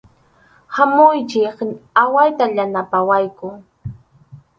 Hamuychik, 0.75 1.57
awayta 2.03 2.45
yanapawayku. 2.57 3.47